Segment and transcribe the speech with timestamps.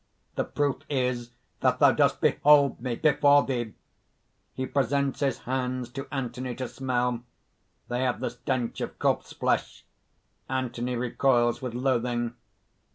[0.33, 1.29] The proof is
[1.59, 3.75] that thou dost behold me before thee!"
[4.57, 7.21] (_He presents his hands to Anthony to smell.
[7.87, 9.85] They have the stench of corpse flesh.
[10.49, 12.33] Anthony recoils with loathing.